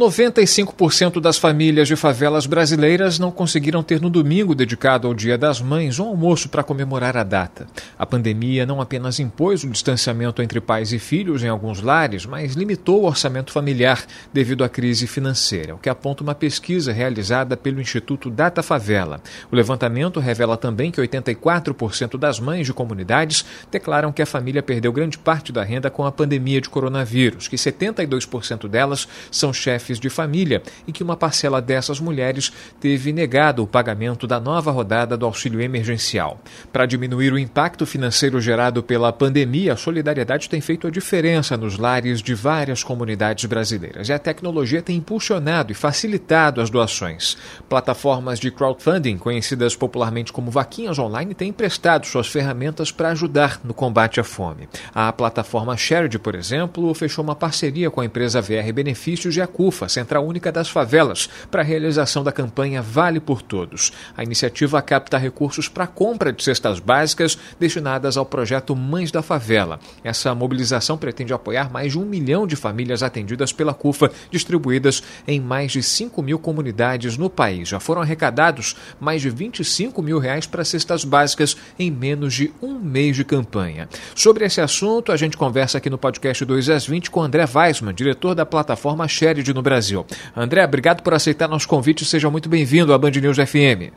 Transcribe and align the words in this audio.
95% 0.00 1.20
das 1.20 1.36
famílias 1.36 1.86
de 1.86 1.94
favelas 1.94 2.46
brasileiras 2.46 3.18
não 3.18 3.30
conseguiram 3.30 3.82
ter 3.82 4.00
no 4.00 4.08
domingo 4.08 4.54
dedicado 4.54 5.06
ao 5.06 5.12
Dia 5.12 5.36
das 5.36 5.60
Mães 5.60 5.98
um 5.98 6.08
almoço 6.08 6.48
para 6.48 6.62
comemorar 6.62 7.18
a 7.18 7.22
data. 7.22 7.66
A 7.98 8.06
pandemia 8.06 8.64
não 8.64 8.80
apenas 8.80 9.20
impôs 9.20 9.62
o 9.62 9.68
distanciamento 9.68 10.40
entre 10.40 10.58
pais 10.58 10.94
e 10.94 10.98
filhos 10.98 11.42
em 11.42 11.48
alguns 11.48 11.82
lares, 11.82 12.24
mas 12.24 12.54
limitou 12.54 13.02
o 13.02 13.06
orçamento 13.06 13.52
familiar 13.52 14.02
devido 14.32 14.64
à 14.64 14.70
crise 14.70 15.06
financeira, 15.06 15.74
o 15.74 15.78
que 15.78 15.90
aponta 15.90 16.22
uma 16.22 16.34
pesquisa 16.34 16.92
realizada 16.92 17.54
pelo 17.54 17.78
Instituto 17.78 18.30
Data 18.30 18.62
Favela. 18.62 19.20
O 19.52 19.56
levantamento 19.56 20.18
revela 20.18 20.56
também 20.56 20.90
que 20.90 21.00
84% 21.00 22.16
das 22.16 22.40
mães 22.40 22.66
de 22.66 22.72
comunidades 22.72 23.44
declaram 23.70 24.12
que 24.12 24.22
a 24.22 24.26
família 24.26 24.62
perdeu 24.62 24.94
grande 24.94 25.18
parte 25.18 25.52
da 25.52 25.62
renda 25.62 25.90
com 25.90 26.06
a 26.06 26.12
pandemia 26.12 26.60
de 26.62 26.70
coronavírus, 26.70 27.48
que 27.48 27.56
72% 27.56 28.66
delas 28.66 29.06
são 29.30 29.52
chefes 29.52 29.89
chefes 29.90 29.98
de 29.98 30.08
família 30.08 30.62
e 30.86 30.92
que 30.92 31.02
uma 31.02 31.16
parcela 31.16 31.60
dessas 31.60 31.98
mulheres 31.98 32.52
teve 32.78 33.12
negado 33.12 33.62
o 33.62 33.66
pagamento 33.66 34.26
da 34.26 34.38
nova 34.38 34.70
rodada 34.70 35.16
do 35.16 35.26
auxílio 35.26 35.60
emergencial. 35.60 36.40
Para 36.72 36.86
diminuir 36.86 37.32
o 37.32 37.38
impacto 37.38 37.84
financeiro 37.84 38.40
gerado 38.40 38.82
pela 38.82 39.12
pandemia, 39.12 39.72
a 39.72 39.76
solidariedade 39.76 40.48
tem 40.48 40.60
feito 40.60 40.86
a 40.86 40.90
diferença 40.90 41.56
nos 41.56 41.76
lares 41.76 42.22
de 42.22 42.34
várias 42.34 42.84
comunidades 42.84 43.44
brasileiras 43.46 44.08
e 44.08 44.12
a 44.12 44.18
tecnologia 44.18 44.82
tem 44.82 44.96
impulsionado 44.96 45.72
e 45.72 45.74
facilitado 45.74 46.60
as 46.60 46.70
doações. 46.70 47.36
Plataformas 47.68 48.38
de 48.38 48.50
crowdfunding, 48.50 49.18
conhecidas 49.18 49.74
popularmente 49.74 50.32
como 50.32 50.50
vaquinhas 50.50 50.98
online, 50.98 51.34
têm 51.34 51.48
emprestado 51.48 52.06
suas 52.06 52.28
ferramentas 52.28 52.92
para 52.92 53.10
ajudar 53.10 53.60
no 53.64 53.74
combate 53.74 54.20
à 54.20 54.24
fome. 54.24 54.68
A 54.94 55.12
plataforma 55.12 55.76
Shared, 55.76 56.18
por 56.18 56.34
exemplo, 56.34 56.92
fechou 56.94 57.24
uma 57.24 57.34
parceria 57.34 57.90
com 57.90 58.00
a 58.00 58.04
empresa 58.04 58.40
VR 58.40 58.72
Benefícios 58.72 59.36
e 59.36 59.40
a 59.40 59.46
CUR 59.46 59.72
Central 59.88 60.26
Única 60.26 60.52
das 60.52 60.68
Favelas, 60.68 61.28
para 61.50 61.62
a 61.62 61.64
realização 61.64 62.22
da 62.22 62.32
campanha 62.32 62.82
Vale 62.82 63.20
por 63.20 63.42
Todos. 63.42 63.92
A 64.16 64.22
iniciativa 64.22 64.80
capta 64.82 65.18
recursos 65.18 65.68
para 65.68 65.84
a 65.84 65.86
compra 65.86 66.32
de 66.32 66.42
cestas 66.42 66.78
básicas 66.78 67.38
destinadas 67.58 68.16
ao 68.16 68.26
projeto 68.26 68.74
Mães 68.76 69.10
da 69.10 69.22
Favela. 69.22 69.80
Essa 70.02 70.34
mobilização 70.34 70.98
pretende 70.98 71.32
apoiar 71.32 71.70
mais 71.70 71.92
de 71.92 71.98
um 71.98 72.04
milhão 72.04 72.46
de 72.46 72.56
famílias 72.56 73.02
atendidas 73.02 73.52
pela 73.52 73.74
CUFA, 73.74 74.10
distribuídas 74.30 75.02
em 75.26 75.40
mais 75.40 75.72
de 75.72 75.82
5 75.82 76.22
mil 76.22 76.38
comunidades 76.38 77.16
no 77.16 77.30
país. 77.30 77.68
Já 77.68 77.80
foram 77.80 78.02
arrecadados 78.02 78.76
mais 78.98 79.22
de 79.22 79.30
25 79.30 80.02
mil 80.02 80.18
reais 80.18 80.46
para 80.46 80.64
cestas 80.64 81.04
básicas 81.04 81.56
em 81.78 81.90
menos 81.90 82.34
de 82.34 82.52
um 82.62 82.78
mês 82.78 83.16
de 83.16 83.24
campanha. 83.24 83.88
Sobre 84.14 84.44
esse 84.44 84.60
assunto, 84.60 85.12
a 85.12 85.16
gente 85.16 85.36
conversa 85.36 85.78
aqui 85.78 85.90
no 85.90 85.98
podcast 85.98 86.44
2 86.44 86.70
às 86.70 86.86
20 86.86 87.10
com 87.10 87.22
André 87.22 87.44
Weisman, 87.52 87.94
diretor 87.94 88.34
da 88.34 88.46
plataforma 88.46 89.08
Shared 89.08 89.42
no 89.60 89.62
Brasil. 89.62 90.04
André, 90.34 90.64
obrigado 90.64 91.02
por 91.02 91.14
aceitar 91.14 91.46
nosso 91.46 91.68
convite. 91.68 92.04
Seja 92.04 92.28
muito 92.30 92.48
bem-vindo 92.48 92.92
à 92.92 92.98
Band 92.98 93.10
News 93.10 93.36
FM. 93.36 93.92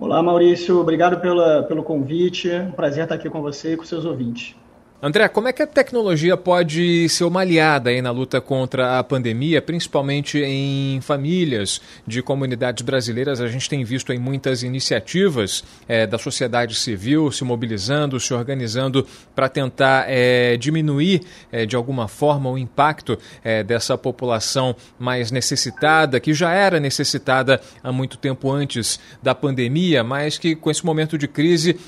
Olá, 0.00 0.22
Maurício. 0.22 0.80
Obrigado 0.80 1.20
pela, 1.20 1.62
pelo 1.62 1.82
convite. 1.82 2.50
Um 2.50 2.72
prazer 2.72 3.04
estar 3.04 3.14
aqui 3.14 3.30
com 3.30 3.40
você 3.40 3.74
e 3.74 3.76
com 3.76 3.84
seus 3.84 4.04
ouvintes. 4.04 4.56
André, 5.02 5.28
como 5.28 5.46
é 5.46 5.52
que 5.52 5.62
a 5.62 5.66
tecnologia 5.66 6.38
pode 6.38 7.06
ser 7.10 7.24
uma 7.24 7.42
aliada 7.42 7.90
aí 7.90 8.00
na 8.00 8.10
luta 8.10 8.40
contra 8.40 8.98
a 8.98 9.04
pandemia, 9.04 9.60
principalmente 9.60 10.38
em 10.38 11.02
famílias 11.02 11.82
de 12.06 12.22
comunidades 12.22 12.82
brasileiras? 12.82 13.38
A 13.42 13.46
gente 13.46 13.68
tem 13.68 13.84
visto 13.84 14.10
aí 14.10 14.18
muitas 14.18 14.62
iniciativas 14.62 15.62
é, 15.86 16.06
da 16.06 16.16
sociedade 16.16 16.74
civil 16.74 17.30
se 17.30 17.44
mobilizando, 17.44 18.18
se 18.18 18.32
organizando 18.32 19.06
para 19.34 19.50
tentar 19.50 20.06
é, 20.08 20.56
diminuir 20.56 21.20
é, 21.52 21.66
de 21.66 21.76
alguma 21.76 22.08
forma 22.08 22.50
o 22.50 22.56
impacto 22.56 23.18
dessa 23.66 23.98
população 23.98 24.74
mais 24.98 25.30
necessitada, 25.30 26.18
que 26.18 26.32
já 26.32 26.52
era 26.52 26.80
necessitada 26.80 27.60
há 27.82 27.92
muito 27.92 28.16
tempo 28.16 28.50
antes 28.50 28.98
da 29.22 29.34
pandemia, 29.34 30.02
mas 30.02 30.38
que 30.38 30.56
com 30.56 30.70
esse 30.70 30.84
momento 30.84 31.18
de 31.18 31.28
crise 31.28 31.78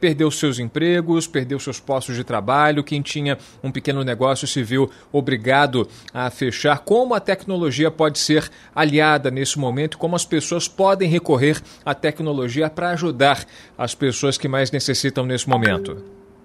perdeu 0.00 0.30
seus 0.30 0.58
empregos, 0.58 1.26
perdeu 1.26 1.58
seus 1.58 1.80
postos 1.80 2.16
de 2.16 2.24
trabalho 2.24 2.49
trabalho, 2.50 2.82
quem 2.82 3.00
tinha 3.00 3.38
um 3.62 3.70
pequeno 3.70 4.02
negócio 4.02 4.46
se 4.46 4.62
viu 4.62 4.90
obrigado 5.12 5.86
a 6.12 6.28
fechar. 6.30 6.80
Como 6.80 7.14
a 7.14 7.20
tecnologia 7.20 7.90
pode 7.90 8.18
ser 8.18 8.50
aliada 8.74 9.30
nesse 9.30 9.58
momento, 9.58 9.96
como 9.96 10.16
as 10.16 10.24
pessoas 10.24 10.66
podem 10.66 11.08
recorrer 11.08 11.62
à 11.84 11.94
tecnologia 11.94 12.68
para 12.68 12.90
ajudar 12.90 13.44
as 13.78 13.94
pessoas 13.94 14.36
que 14.36 14.48
mais 14.48 14.72
necessitam 14.72 15.24
nesse 15.24 15.48
momento? 15.48 15.98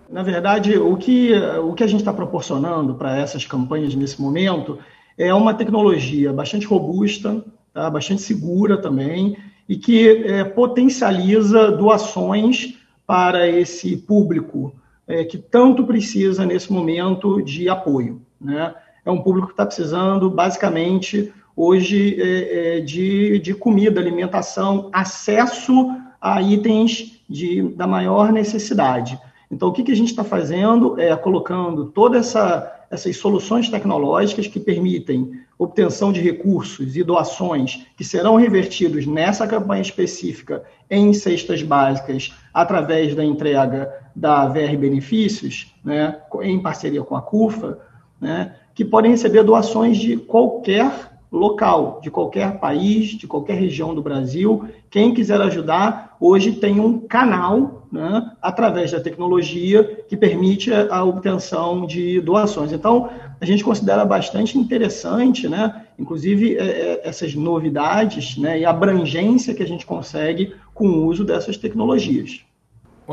Na 0.07 0.21
verdade, 0.21 0.77
o 0.77 0.95
que, 0.95 1.33
o 1.63 1.73
que 1.73 1.83
a 1.83 1.88
gente 1.88 2.01
está 2.01 2.13
proporcionando 2.13 2.93
para 2.93 3.17
essas 3.17 3.43
campanhas 3.43 3.95
nesse 3.95 4.22
momento 4.22 4.77
é 5.17 5.33
uma 5.33 5.55
tecnologia 5.55 6.31
bastante 6.31 6.67
robusta, 6.67 7.43
tá? 7.73 7.89
bastante 7.89 8.22
segura 8.22 8.79
também, 8.79 9.35
e 9.67 9.75
que 9.75 10.07
é, 10.07 10.43
potencializa 10.43 11.72
doações 11.72 12.75
para 13.07 13.47
esse 13.47 13.97
público 13.97 14.75
é, 15.07 15.23
que 15.23 15.38
tanto 15.38 15.85
precisa 15.85 16.45
nesse 16.45 16.71
momento 16.71 17.41
de 17.41 17.69
apoio. 17.69 18.21
Né? 18.39 18.73
É 19.03 19.11
um 19.11 19.21
público 19.21 19.47
que 19.47 19.53
está 19.53 19.66
precisando, 19.66 20.29
basicamente, 20.29 21.31
hoje, 21.55 22.17
é, 22.19 22.77
é, 22.77 22.79
de, 22.79 23.39
de 23.39 23.53
comida, 23.53 23.99
alimentação, 23.99 24.89
acesso 24.91 25.91
a 26.19 26.41
itens 26.41 27.21
de, 27.29 27.61
da 27.69 27.85
maior 27.85 28.31
necessidade. 28.31 29.19
Então, 29.51 29.69
o 29.69 29.71
que, 29.71 29.83
que 29.83 29.91
a 29.91 29.95
gente 29.95 30.09
está 30.09 30.23
fazendo 30.23 30.99
é 30.99 31.16
colocando 31.16 31.85
toda 31.85 32.17
essa 32.17 32.72
essas 32.89 33.17
soluções 33.17 33.69
tecnológicas 33.69 34.47
que 34.47 34.59
permitem 34.59 35.39
obtenção 35.57 36.11
de 36.11 36.19
recursos 36.19 36.95
e 36.95 37.03
doações 37.03 37.85
que 37.95 38.03
serão 38.03 38.35
revertidos 38.35 39.05
nessa 39.05 39.47
campanha 39.47 39.81
específica 39.81 40.63
em 40.89 41.13
cestas 41.13 41.61
básicas 41.61 42.33
através 42.53 43.16
da 43.16 43.23
entrega 43.23 43.91
da 44.16 44.47
VR 44.47 44.77
Benefícios, 44.77 45.73
né, 45.83 46.21
em 46.41 46.61
parceria 46.61 47.03
com 47.03 47.16
a 47.16 47.21
CUFA, 47.21 47.79
né, 48.19 48.55
que 48.73 48.83
podem 48.83 49.11
receber 49.11 49.43
doações 49.43 49.97
de 49.97 50.17
qualquer 50.17 51.15
local, 51.31 52.00
de 52.02 52.09
qualquer 52.09 52.59
país, 52.59 53.09
de 53.09 53.28
qualquer 53.28 53.56
região 53.56 53.94
do 53.94 54.02
Brasil. 54.02 54.66
Quem 54.90 55.13
quiser 55.13 55.41
ajudar, 55.41 56.16
hoje 56.19 56.53
tem 56.53 56.80
um 56.80 57.00
canal, 57.00 57.88
né, 57.91 58.31
através 58.41 58.91
da 58.91 59.00
tecnologia, 59.00 60.06
que 60.08 60.16
permite 60.16 60.72
a 60.74 61.03
obtenção 61.03 61.85
de 61.85 62.22
doações. 62.22 62.72
Então, 62.72 63.09
a 63.40 63.46
gente 63.46 63.64
considera 63.64 64.06
bastante 64.06 64.58
interessante, 64.58 65.47
né, 65.47 65.85
inclusive, 66.00 66.56
é, 66.58 66.64
é, 66.64 67.02
essas 67.03 67.35
novidades 67.35 68.38
né, 68.38 68.59
e 68.59 68.66
a 68.66 68.69
abrangência 68.69 69.53
que 69.53 69.64
a 69.64 69.68
gente 69.68 69.85
consegue 69.85 70.53
com 70.74 70.88
o 70.88 71.06
uso 71.06 71.24
dessas 71.24 71.58
tecnologias. 71.58 72.41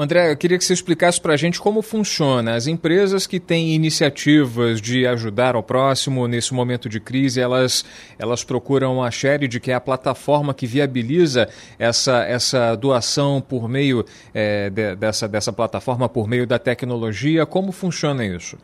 André, 0.01 0.33
eu 0.33 0.37
queria 0.37 0.57
que 0.57 0.65
você 0.65 0.73
explicasse 0.73 1.21
para 1.21 1.35
a 1.35 1.37
gente 1.37 1.61
como 1.61 1.83
funciona. 1.83 2.55
As 2.55 2.67
empresas 2.67 3.27
que 3.27 3.39
têm 3.39 3.75
iniciativas 3.75 4.81
de 4.81 5.07
ajudar 5.07 5.55
ao 5.55 5.63
próximo 5.63 6.27
nesse 6.27 6.55
momento 6.55 6.89
de 6.89 6.99
crise, 6.99 7.41
elas, 7.41 7.85
elas 8.19 8.43
procuram 8.43 9.03
a 9.03 9.11
Shared, 9.11 9.61
que 9.61 9.71
é 9.71 9.75
a 9.75 9.81
plataforma 9.81 10.55
que 10.55 10.67
viabiliza 10.67 11.47
essa, 11.79 12.25
essa 12.25 12.75
doação 12.75 13.41
por 13.41 13.69
meio 13.69 14.05
é, 14.33 14.71
de, 14.71 14.97
dessa, 14.97 15.29
dessa 15.29 15.53
plataforma, 15.53 16.09
por 16.09 16.27
meio 16.27 16.47
da 16.47 16.59
tecnologia. 16.59 17.45
Como 17.45 17.71
funciona 17.71 18.25
isso? 18.25 18.57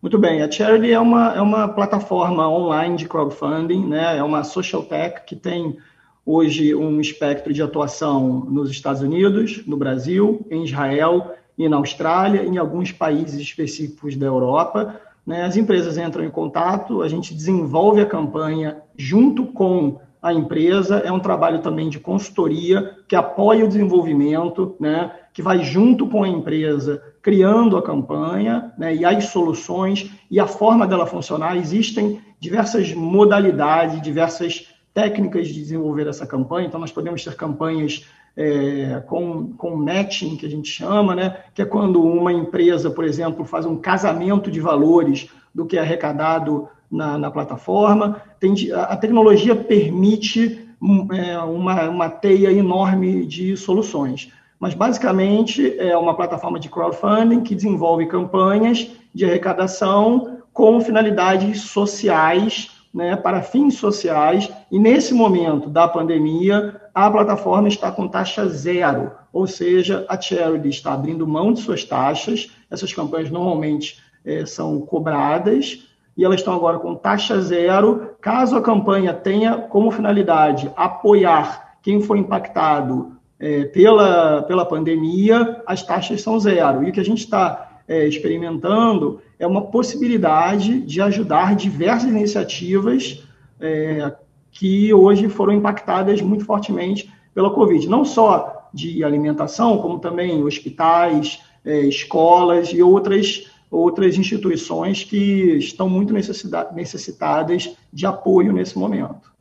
Muito 0.00 0.18
bem, 0.18 0.42
a 0.42 0.50
Charity 0.50 0.92
é 0.92 0.98
uma, 0.98 1.32
é 1.32 1.40
uma 1.40 1.68
plataforma 1.68 2.48
online 2.48 2.96
de 2.96 3.08
crowdfunding, 3.08 3.86
né? 3.86 4.16
é 4.16 4.22
uma 4.22 4.42
social 4.42 4.82
tech 4.82 5.22
que 5.24 5.36
tem 5.36 5.76
hoje 6.24 6.74
um 6.74 7.00
espectro 7.00 7.52
de 7.52 7.62
atuação 7.62 8.46
nos 8.48 8.70
Estados 8.70 9.02
Unidos, 9.02 9.62
no 9.66 9.76
Brasil, 9.76 10.46
em 10.50 10.64
Israel 10.64 11.34
e 11.58 11.68
na 11.68 11.76
Austrália, 11.76 12.44
em 12.44 12.58
alguns 12.58 12.92
países 12.92 13.40
específicos 13.40 14.16
da 14.16 14.26
Europa. 14.26 15.00
Né? 15.26 15.44
As 15.44 15.56
empresas 15.56 15.98
entram 15.98 16.24
em 16.24 16.30
contato, 16.30 17.02
a 17.02 17.08
gente 17.08 17.34
desenvolve 17.34 18.00
a 18.00 18.06
campanha 18.06 18.82
junto 18.96 19.46
com 19.46 20.00
a 20.20 20.32
empresa, 20.32 20.98
é 20.98 21.10
um 21.10 21.18
trabalho 21.18 21.60
também 21.60 21.88
de 21.88 21.98
consultoria 21.98 22.96
que 23.08 23.16
apoia 23.16 23.64
o 23.64 23.68
desenvolvimento, 23.68 24.76
né? 24.78 25.10
que 25.34 25.42
vai 25.42 25.64
junto 25.64 26.06
com 26.06 26.22
a 26.22 26.28
empresa 26.28 27.02
criando 27.20 27.76
a 27.76 27.82
campanha 27.82 28.72
né? 28.78 28.94
e 28.94 29.04
as 29.04 29.26
soluções 29.26 30.10
e 30.30 30.38
a 30.38 30.46
forma 30.46 30.86
dela 30.86 31.06
funcionar. 31.06 31.56
Existem 31.56 32.20
diversas 32.38 32.94
modalidades, 32.94 34.00
diversas 34.00 34.71
técnicas 34.94 35.48
de 35.48 35.54
desenvolver 35.54 36.06
essa 36.06 36.26
campanha. 36.26 36.66
Então, 36.66 36.80
nós 36.80 36.92
podemos 36.92 37.24
ter 37.24 37.34
campanhas 37.34 38.06
é, 38.36 39.02
com, 39.06 39.52
com 39.52 39.76
matching, 39.76 40.36
que 40.36 40.46
a 40.46 40.50
gente 40.50 40.68
chama, 40.68 41.14
né? 41.14 41.36
que 41.54 41.62
é 41.62 41.64
quando 41.64 42.02
uma 42.02 42.32
empresa, 42.32 42.90
por 42.90 43.04
exemplo, 43.04 43.44
faz 43.44 43.66
um 43.66 43.76
casamento 43.76 44.50
de 44.50 44.60
valores 44.60 45.28
do 45.54 45.66
que 45.66 45.76
é 45.76 45.80
arrecadado 45.80 46.68
na, 46.90 47.18
na 47.18 47.30
plataforma. 47.30 48.22
Tem, 48.38 48.54
a, 48.72 48.96
tecnologia 48.96 49.54
permite 49.54 50.68
é, 51.12 51.38
uma, 51.38 51.88
uma 51.88 52.08
teia 52.08 52.52
enorme 52.52 53.26
de 53.26 53.56
soluções. 53.56 54.30
Mas, 54.58 54.74
basicamente, 54.74 55.76
é 55.78 55.96
uma 55.96 56.14
plataforma 56.14 56.58
de 56.58 56.68
crowdfunding 56.68 57.40
que 57.40 57.54
desenvolve 57.54 58.06
campanhas 58.06 58.90
de 59.12 59.24
arrecadação 59.24 60.38
com 60.52 60.80
finalidades 60.80 61.62
sociais, 61.62 62.70
né, 62.92 63.16
para 63.16 63.42
fins 63.42 63.74
sociais, 63.76 64.50
e 64.70 64.78
nesse 64.78 65.14
momento 65.14 65.70
da 65.70 65.88
pandemia, 65.88 66.80
a 66.94 67.10
plataforma 67.10 67.68
está 67.68 67.90
com 67.90 68.06
taxa 68.06 68.46
zero, 68.48 69.12
ou 69.32 69.46
seja, 69.46 70.04
a 70.08 70.20
Charity 70.20 70.68
está 70.68 70.92
abrindo 70.92 71.26
mão 71.26 71.52
de 71.52 71.60
suas 71.60 71.84
taxas, 71.84 72.50
essas 72.70 72.92
campanhas 72.92 73.30
normalmente 73.30 73.98
é, 74.24 74.44
são 74.44 74.80
cobradas, 74.80 75.88
e 76.16 76.24
elas 76.24 76.40
estão 76.40 76.54
agora 76.54 76.78
com 76.78 76.94
taxa 76.94 77.40
zero. 77.40 78.10
Caso 78.20 78.56
a 78.56 78.62
campanha 78.62 79.14
tenha 79.14 79.56
como 79.56 79.90
finalidade 79.90 80.70
apoiar 80.76 81.76
quem 81.82 82.02
foi 82.02 82.18
impactado 82.18 83.16
é, 83.40 83.64
pela, 83.64 84.42
pela 84.42 84.64
pandemia, 84.64 85.62
as 85.66 85.82
taxas 85.82 86.20
são 86.20 86.38
zero. 86.38 86.84
E 86.84 86.90
o 86.90 86.92
que 86.92 87.00
a 87.00 87.04
gente 87.04 87.24
está 87.24 87.71
é, 87.86 88.06
experimentando 88.06 89.20
é 89.38 89.46
uma 89.46 89.62
possibilidade 89.62 90.80
de 90.80 91.00
ajudar 91.00 91.56
diversas 91.56 92.10
iniciativas 92.10 93.24
é, 93.60 94.12
que 94.50 94.92
hoje 94.92 95.28
foram 95.28 95.54
impactadas 95.54 96.20
muito 96.20 96.44
fortemente 96.44 97.12
pela 97.34 97.50
Covid. 97.50 97.88
Não 97.88 98.04
só 98.04 98.68
de 98.72 99.02
alimentação, 99.02 99.78
como 99.78 99.98
também 99.98 100.42
hospitais, 100.42 101.40
é, 101.64 101.80
escolas 101.80 102.68
e 102.68 102.82
outras 102.82 103.50
outras 103.70 104.18
instituições 104.18 105.02
que 105.02 105.56
estão 105.56 105.88
muito 105.88 106.12
necessitadas 106.12 107.74
de 107.90 108.04
apoio 108.04 108.52
nesse 108.52 108.78
momento. 108.78 109.31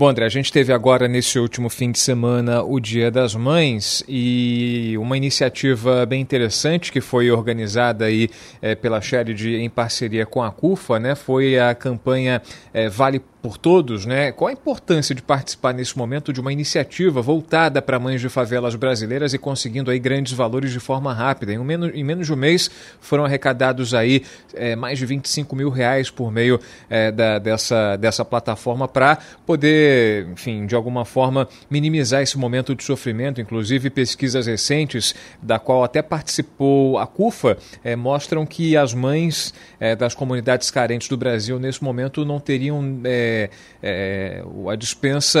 Bom, 0.00 0.08
André, 0.08 0.24
a 0.24 0.30
gente 0.30 0.50
teve 0.50 0.72
agora 0.72 1.06
nesse 1.06 1.38
último 1.38 1.68
fim 1.68 1.92
de 1.92 1.98
semana 1.98 2.62
o 2.62 2.80
Dia 2.80 3.10
das 3.10 3.34
Mães 3.34 4.02
e 4.08 4.96
uma 4.96 5.14
iniciativa 5.14 6.06
bem 6.06 6.22
interessante 6.22 6.90
que 6.90 7.02
foi 7.02 7.30
organizada 7.30 8.06
aí 8.06 8.30
é, 8.62 8.74
pela 8.74 8.98
Shed 9.02 9.46
em 9.46 9.68
parceria 9.68 10.24
com 10.24 10.42
a 10.42 10.50
CUFA, 10.50 10.98
né? 10.98 11.14
Foi 11.14 11.58
a 11.58 11.74
campanha 11.74 12.40
é, 12.72 12.88
Vale 12.88 13.20
por 13.42 13.56
todos, 13.56 14.04
né? 14.04 14.32
Qual 14.32 14.48
a 14.48 14.52
importância 14.52 15.14
de 15.14 15.22
participar 15.22 15.72
nesse 15.72 15.96
momento 15.96 16.32
de 16.32 16.40
uma 16.40 16.52
iniciativa 16.52 17.22
voltada 17.22 17.80
para 17.80 17.98
mães 17.98 18.20
de 18.20 18.28
favelas 18.28 18.74
brasileiras 18.74 19.32
e 19.32 19.38
conseguindo 19.38 19.90
aí 19.90 19.98
grandes 19.98 20.32
valores 20.32 20.72
de 20.72 20.80
forma 20.80 21.12
rápida? 21.14 21.52
Em, 21.52 21.58
menos, 21.58 21.90
em 21.94 22.04
menos 22.04 22.26
de 22.26 22.32
um 22.32 22.36
mês 22.36 22.70
foram 23.00 23.24
arrecadados 23.24 23.94
aí 23.94 24.22
é, 24.54 24.76
mais 24.76 24.98
de 24.98 25.06
25 25.06 25.56
mil 25.56 25.70
reais 25.70 26.10
por 26.10 26.30
meio 26.30 26.60
é, 26.88 27.10
da, 27.10 27.38
dessa, 27.38 27.96
dessa 27.96 28.24
plataforma 28.24 28.86
para 28.86 29.18
poder, 29.46 30.28
enfim, 30.32 30.66
de 30.66 30.74
alguma 30.74 31.04
forma 31.04 31.48
minimizar 31.70 32.22
esse 32.22 32.36
momento 32.36 32.74
de 32.74 32.84
sofrimento. 32.84 33.40
Inclusive 33.40 33.88
pesquisas 33.88 34.46
recentes, 34.46 35.14
da 35.40 35.58
qual 35.58 35.82
até 35.82 36.02
participou 36.02 36.98
a 36.98 37.06
CUFA, 37.06 37.56
é, 37.82 37.96
mostram 37.96 38.44
que 38.44 38.76
as 38.76 38.92
mães 38.92 39.54
das 39.98 40.14
comunidades 40.14 40.70
carentes 40.70 41.08
do 41.08 41.16
Brasil 41.16 41.58
nesse 41.58 41.82
momento 41.82 42.24
não 42.24 42.38
teriam 42.38 43.00
é, 43.30 43.50
é, 43.82 44.44
a 44.70 44.76
dispensa 44.76 45.40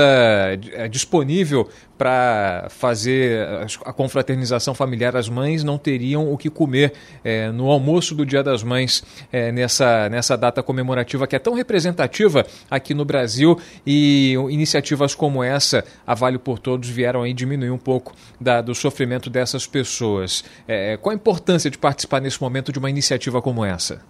é 0.72 0.88
disponível 0.88 1.68
para 1.98 2.68
fazer 2.70 3.46
a 3.84 3.92
confraternização 3.92 4.74
familiar, 4.74 5.14
as 5.14 5.28
mães 5.28 5.62
não 5.62 5.76
teriam 5.76 6.32
o 6.32 6.38
que 6.38 6.48
comer 6.48 6.94
é, 7.22 7.50
no 7.50 7.70
almoço 7.70 8.14
do 8.14 8.24
Dia 8.24 8.42
das 8.42 8.62
Mães 8.62 9.04
é, 9.30 9.52
nessa, 9.52 10.08
nessa 10.08 10.34
data 10.34 10.62
comemorativa 10.62 11.26
que 11.26 11.36
é 11.36 11.38
tão 11.38 11.52
representativa 11.52 12.46
aqui 12.70 12.94
no 12.94 13.04
Brasil 13.04 13.60
e 13.86 14.32
iniciativas 14.48 15.14
como 15.14 15.44
essa, 15.44 15.84
a 16.06 16.14
Vale 16.14 16.38
por 16.38 16.58
Todos, 16.58 16.88
vieram 16.88 17.22
aí 17.22 17.34
diminuir 17.34 17.70
um 17.70 17.78
pouco 17.78 18.14
da, 18.40 18.62
do 18.62 18.74
sofrimento 18.74 19.28
dessas 19.28 19.66
pessoas. 19.66 20.42
É, 20.66 20.96
qual 20.96 21.12
a 21.12 21.14
importância 21.14 21.70
de 21.70 21.76
participar 21.76 22.20
nesse 22.20 22.40
momento 22.40 22.72
de 22.72 22.78
uma 22.78 22.88
iniciativa 22.88 23.42
como 23.42 23.62
essa? 23.62 24.00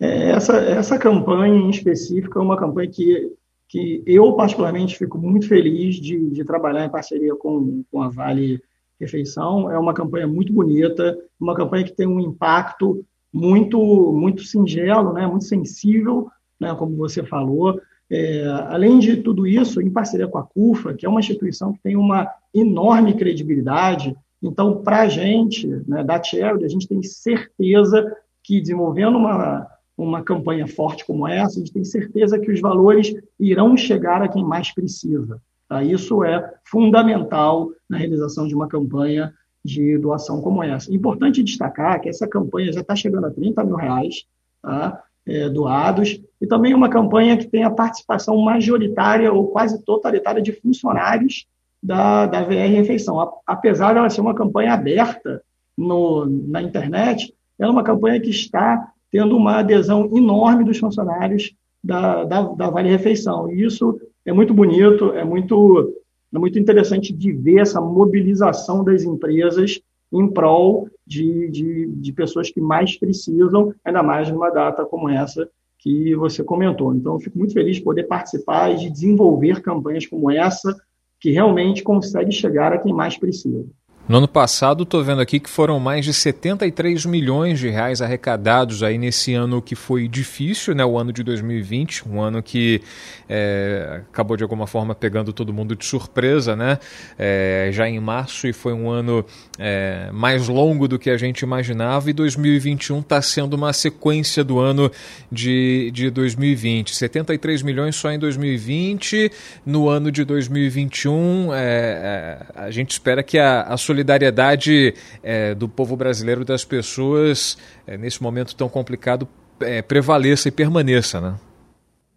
É, 0.00 0.30
essa, 0.30 0.56
essa 0.56 0.98
campanha 0.98 1.54
em 1.54 1.70
específico 1.70 2.38
é 2.38 2.42
uma 2.42 2.56
campanha 2.56 2.90
que, 2.90 3.32
que 3.68 4.02
eu, 4.06 4.32
particularmente, 4.34 4.98
fico 4.98 5.18
muito 5.18 5.48
feliz 5.48 5.96
de, 5.96 6.30
de 6.30 6.44
trabalhar 6.44 6.84
em 6.84 6.90
parceria 6.90 7.34
com, 7.36 7.84
com 7.90 8.02
a 8.02 8.08
Vale 8.08 8.60
Refeição. 9.00 9.70
É 9.70 9.78
uma 9.78 9.94
campanha 9.94 10.26
muito 10.26 10.52
bonita, 10.52 11.18
uma 11.38 11.54
campanha 11.54 11.84
que 11.84 11.92
tem 11.92 12.06
um 12.06 12.20
impacto 12.20 13.04
muito, 13.32 13.78
muito 14.12 14.44
singelo, 14.44 15.12
né, 15.12 15.26
muito 15.26 15.44
sensível, 15.44 16.28
né, 16.58 16.74
como 16.74 16.96
você 16.96 17.22
falou. 17.22 17.80
É, 18.10 18.44
além 18.68 18.98
de 18.98 19.16
tudo 19.16 19.46
isso, 19.46 19.80
em 19.80 19.90
parceria 19.90 20.28
com 20.28 20.38
a 20.38 20.42
CUFA, 20.44 20.94
que 20.94 21.04
é 21.04 21.08
uma 21.08 21.20
instituição 21.20 21.72
que 21.72 21.82
tem 21.82 21.96
uma 21.96 22.30
enorme 22.54 23.14
credibilidade, 23.14 24.14
então, 24.44 24.82
para 24.82 25.00
a 25.00 25.08
gente, 25.08 25.66
né, 25.88 26.04
da 26.04 26.22
Charity, 26.22 26.64
a 26.66 26.68
gente 26.68 26.86
tem 26.86 27.02
certeza 27.02 28.14
que 28.42 28.60
desenvolvendo 28.60 29.16
uma, 29.16 29.66
uma 29.96 30.22
campanha 30.22 30.66
forte 30.66 31.06
como 31.06 31.26
essa, 31.26 31.56
a 31.56 31.58
gente 31.58 31.72
tem 31.72 31.84
certeza 31.84 32.38
que 32.38 32.50
os 32.50 32.60
valores 32.60 33.14
irão 33.38 33.76
chegar 33.76 34.22
a 34.22 34.28
quem 34.28 34.44
mais 34.44 34.72
precisa. 34.72 35.40
Tá? 35.68 35.82
Isso 35.82 36.24
é 36.24 36.54
fundamental 36.64 37.70
na 37.88 37.98
realização 37.98 38.46
de 38.46 38.54
uma 38.54 38.68
campanha 38.68 39.32
de 39.64 39.96
doação 39.98 40.40
como 40.40 40.62
essa. 40.62 40.92
Importante 40.92 41.42
destacar 41.42 42.00
que 42.00 42.08
essa 42.08 42.26
campanha 42.26 42.72
já 42.72 42.80
está 42.80 42.94
chegando 42.94 43.26
a 43.26 43.30
30 43.30 43.64
mil 43.64 43.76
reais 43.76 44.24
tá? 44.60 45.02
é, 45.26 45.48
doados, 45.48 46.20
e 46.40 46.46
também 46.46 46.74
uma 46.74 46.88
campanha 46.88 47.36
que 47.36 47.46
tem 47.46 47.64
a 47.64 47.70
participação 47.70 48.36
majoritária 48.38 49.32
ou 49.32 49.48
quase 49.48 49.82
totalitária 49.82 50.42
de 50.42 50.52
funcionários 50.52 51.46
da, 51.82 52.26
da 52.26 52.42
VR 52.42 52.70
Refeição. 52.70 53.40
Apesar 53.46 53.94
dela 53.94 54.10
ser 54.10 54.20
uma 54.20 54.34
campanha 54.34 54.74
aberta 54.74 55.42
no, 55.76 56.26
na 56.26 56.62
internet, 56.62 57.34
ela 57.58 57.70
é 57.70 57.72
uma 57.72 57.84
campanha 57.84 58.20
que 58.20 58.30
está 58.30 58.92
tendo 59.14 59.36
uma 59.36 59.60
adesão 59.60 60.10
enorme 60.12 60.64
dos 60.64 60.76
funcionários 60.78 61.54
da, 61.84 62.24
da, 62.24 62.42
da 62.48 62.68
Vale 62.68 62.90
Refeição. 62.90 63.48
E 63.48 63.62
isso 63.62 63.96
é 64.26 64.32
muito 64.32 64.52
bonito, 64.52 65.12
é 65.12 65.22
muito, 65.24 65.94
é 66.34 66.38
muito 66.38 66.58
interessante 66.58 67.12
de 67.12 67.30
ver 67.30 67.60
essa 67.60 67.80
mobilização 67.80 68.82
das 68.82 69.04
empresas 69.04 69.80
em 70.12 70.26
prol 70.26 70.88
de, 71.06 71.48
de, 71.48 71.86
de 71.94 72.12
pessoas 72.12 72.50
que 72.50 72.60
mais 72.60 72.98
precisam, 72.98 73.72
ainda 73.84 74.02
mais 74.02 74.28
numa 74.28 74.50
data 74.50 74.84
como 74.84 75.08
essa 75.08 75.48
que 75.78 76.16
você 76.16 76.42
comentou. 76.42 76.92
Então, 76.92 77.20
fico 77.20 77.38
muito 77.38 77.54
feliz 77.54 77.76
de 77.76 77.82
poder 77.82 78.08
participar 78.08 78.72
e 78.72 78.78
de 78.78 78.90
desenvolver 78.90 79.62
campanhas 79.62 80.08
como 80.08 80.28
essa, 80.28 80.76
que 81.20 81.30
realmente 81.30 81.84
consegue 81.84 82.32
chegar 82.32 82.72
a 82.72 82.78
quem 82.78 82.92
mais 82.92 83.16
precisa. 83.16 83.64
No 84.06 84.18
ano 84.18 84.28
passado, 84.28 84.82
estou 84.82 85.02
vendo 85.02 85.22
aqui 85.22 85.40
que 85.40 85.48
foram 85.48 85.80
mais 85.80 86.04
de 86.04 86.12
73 86.12 87.06
milhões 87.06 87.58
de 87.58 87.70
reais 87.70 88.02
arrecadados 88.02 88.82
aí 88.82 88.98
nesse 88.98 89.32
ano 89.32 89.62
que 89.62 89.74
foi 89.74 90.06
difícil, 90.06 90.74
né? 90.74 90.84
O 90.84 90.98
ano 90.98 91.10
de 91.10 91.22
2020, 91.22 92.06
um 92.06 92.20
ano 92.20 92.42
que 92.42 92.82
é, 93.26 94.02
acabou 94.12 94.36
de 94.36 94.42
alguma 94.42 94.66
forma 94.66 94.94
pegando 94.94 95.32
todo 95.32 95.54
mundo 95.54 95.74
de 95.74 95.86
surpresa, 95.86 96.54
né? 96.54 96.78
É, 97.18 97.70
já 97.72 97.88
em 97.88 97.98
março 97.98 98.46
e 98.46 98.52
foi 98.52 98.74
um 98.74 98.90
ano 98.90 99.24
é, 99.58 100.10
mais 100.12 100.48
longo 100.48 100.86
do 100.86 100.98
que 100.98 101.08
a 101.08 101.16
gente 101.16 101.40
imaginava 101.40 102.10
e 102.10 102.12
2021 102.12 103.00
está 103.00 103.22
sendo 103.22 103.54
uma 103.54 103.72
sequência 103.72 104.44
do 104.44 104.58
ano 104.58 104.92
de, 105.32 105.90
de 105.94 106.10
2020. 106.10 106.94
73 106.94 107.62
milhões 107.62 107.96
só 107.96 108.10
em 108.10 108.18
2020, 108.18 109.32
no 109.64 109.88
ano 109.88 110.12
de 110.12 110.26
2021 110.26 111.54
é, 111.54 111.56
é, 111.56 112.38
a 112.54 112.70
gente 112.70 112.90
espera 112.90 113.22
que 113.22 113.38
a, 113.38 113.62
a 113.62 113.78
solidariedade 113.94 114.94
é, 115.22 115.54
do 115.54 115.68
povo 115.68 115.96
brasileiro, 115.96 116.44
das 116.44 116.64
pessoas, 116.64 117.56
é, 117.86 117.96
nesse 117.96 118.20
momento 118.20 118.56
tão 118.56 118.68
complicado, 118.68 119.28
é, 119.60 119.80
prevaleça 119.80 120.48
e 120.48 120.50
permaneça, 120.50 121.20
né? 121.20 121.34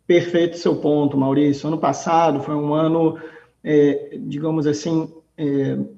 Perfeito 0.08 0.58
seu 0.58 0.76
ponto, 0.78 1.16
Maurício. 1.18 1.68
Ano 1.68 1.78
passado 1.78 2.40
foi 2.40 2.56
um 2.56 2.74
ano, 2.74 3.18
digamos 4.22 4.66
assim, 4.66 5.12